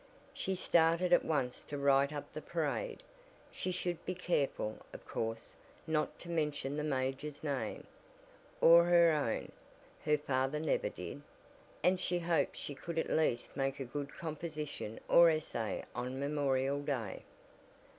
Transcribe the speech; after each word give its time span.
She 0.33 0.55
started 0.55 1.13
at 1.13 1.23
once 1.23 1.63
to 1.65 1.77
write 1.77 2.11
up 2.11 2.33
the 2.33 2.41
parade. 2.41 3.03
She 3.51 3.71
should 3.71 4.03
be 4.03 4.15
careful, 4.15 4.83
of 4.93 5.05
course, 5.07 5.55
not 5.85 6.17
to 6.21 6.27
mention 6.31 6.75
the 6.75 6.83
major's 6.83 7.43
name, 7.43 7.85
or 8.61 8.85
her 8.85 9.11
own 9.11 9.51
(her 10.03 10.17
father 10.17 10.59
never 10.59 10.89
did) 10.89 11.21
and 11.83 11.99
she 11.99 12.17
hoped 12.17 12.57
she 12.57 12.73
could 12.73 12.97
at 12.97 13.11
least 13.11 13.55
make 13.55 13.79
a 13.79 13.85
good 13.85 14.11
composition 14.17 14.99
or 15.07 15.29
essay 15.29 15.85
on 15.93 16.19
Memorial 16.19 16.81
Day. 16.81 17.21